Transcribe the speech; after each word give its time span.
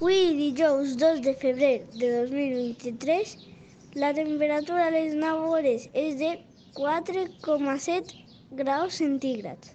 Avui, 0.00 0.32
dijous 0.32 0.96
2 0.96 1.20
de 1.20 1.34
febrer 1.34 1.82
de 2.00 2.08
2023, 2.10 3.36
la 4.00 4.14
temperatura 4.14 4.86
a 4.86 4.92
les 4.94 5.12
9 5.12 5.50
hores 5.52 5.90
és 5.92 6.14
de 6.16 6.30
4,7 6.78 8.14
graus 8.62 8.96
centígrads, 8.96 9.74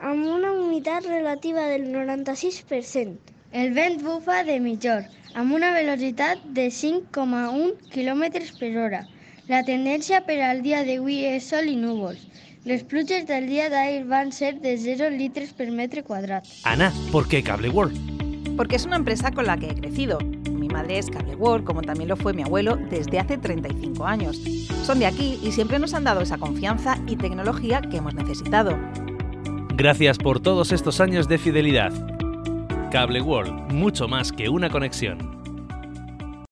amb 0.00 0.26
una 0.26 0.50
humitat 0.50 1.06
relativa 1.06 1.68
del 1.70 1.86
96%. 1.94 3.14
El 3.52 3.70
vent 3.78 4.02
bufa 4.02 4.42
de 4.50 4.58
mitjor, 4.66 5.06
amb 5.34 5.54
una 5.54 5.70
velocitat 5.78 6.42
de 6.58 6.66
5,1 6.66 7.70
km 7.94 8.26
per 8.58 8.74
hora. 8.82 9.06
La 9.46 9.62
tendència 9.62 10.24
per 10.26 10.40
al 10.42 10.66
dia 10.66 10.82
d'avui 10.82 11.22
és 11.30 11.46
sol 11.54 11.70
i 11.70 11.78
núvols. 11.86 12.26
Les 12.66 12.82
pluges 12.82 13.30
del 13.30 13.46
dia 13.46 13.70
d'ahir 13.70 14.08
van 14.10 14.34
ser 14.34 14.56
de 14.58 14.74
0 14.90 15.14
litres 15.14 15.54
per 15.54 15.70
metre 15.70 16.02
quadrat. 16.02 16.50
Ana, 16.64 16.90
¿por 17.12 17.28
qué 17.28 17.44
Cable 17.46 17.70
World? 17.70 18.25
Porque 18.56 18.76
es 18.76 18.86
una 18.86 18.96
empresa 18.96 19.30
con 19.30 19.46
la 19.46 19.56
que 19.56 19.70
he 19.70 19.74
crecido. 19.74 20.18
Mi 20.50 20.68
madre 20.68 20.98
es 20.98 21.10
Cable 21.10 21.36
World, 21.36 21.64
como 21.64 21.82
también 21.82 22.08
lo 22.08 22.16
fue 22.16 22.32
mi 22.32 22.42
abuelo 22.42 22.76
desde 22.76 23.18
hace 23.18 23.36
35 23.36 24.06
años. 24.06 24.40
Son 24.82 24.98
de 24.98 25.06
aquí 25.06 25.38
y 25.42 25.52
siempre 25.52 25.78
nos 25.78 25.94
han 25.94 26.04
dado 26.04 26.20
esa 26.20 26.38
confianza 26.38 26.98
y 27.06 27.16
tecnología 27.16 27.80
que 27.82 27.98
hemos 27.98 28.14
necesitado. 28.14 28.76
Gracias 29.74 30.16
por 30.16 30.40
todos 30.40 30.72
estos 30.72 31.00
años 31.00 31.28
de 31.28 31.38
fidelidad. 31.38 31.92
Cable 32.90 33.20
World, 33.20 33.72
mucho 33.72 34.08
más 34.08 34.32
que 34.32 34.48
una 34.48 34.70
conexión. 34.70 35.35